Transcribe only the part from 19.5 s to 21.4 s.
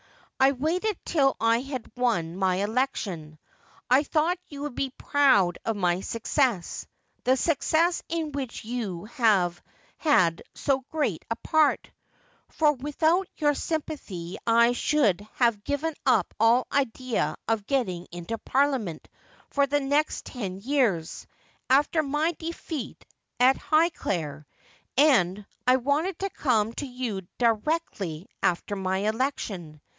for the next ten years,